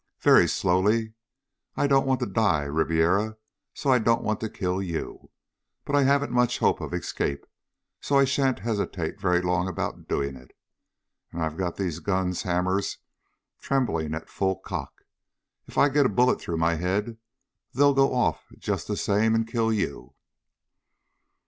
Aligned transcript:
"Very 0.21 0.47
slowly. 0.49 1.13
I 1.77 1.85
don't 1.85 2.07
want 2.07 2.21
to 2.21 2.25
die, 2.25 2.63
Ribiera, 2.63 3.37
so 3.75 3.91
I 3.91 3.99
don't 3.99 4.23
want 4.23 4.39
to 4.39 4.49
kill 4.49 4.81
you. 4.81 5.29
But 5.85 5.95
I 5.95 6.01
haven't 6.01 6.31
much 6.31 6.57
hope 6.57 6.81
of 6.81 6.91
escape, 6.91 7.45
so 7.99 8.17
I 8.17 8.25
shan't 8.25 8.57
hesitate 8.57 9.21
very 9.21 9.43
long 9.43 9.67
about 9.67 10.07
doing 10.07 10.35
it. 10.35 10.57
And 11.31 11.43
I've 11.43 11.55
got 11.55 11.77
these 11.77 11.99
guns' 11.99 12.41
hammers 12.41 12.97
trembling 13.59 14.15
at 14.15 14.27
full 14.27 14.55
cock. 14.55 15.03
If 15.67 15.77
I 15.77 15.87
get 15.87 16.07
a 16.07 16.09
bullet 16.09 16.41
through 16.41 16.57
my 16.57 16.77
head, 16.77 17.17
they'll 17.75 17.93
go 17.93 18.15
off 18.15 18.47
just 18.57 18.87
the 18.87 18.97
same 18.97 19.35
and 19.35 19.47
kill 19.47 19.71
you." 19.71 20.15